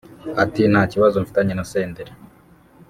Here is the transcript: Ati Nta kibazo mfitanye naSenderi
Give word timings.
Ati 0.43 0.61
Nta 0.71 0.81
kibazo 0.91 1.15
mfitanye 1.23 1.53
naSenderi 1.55 2.11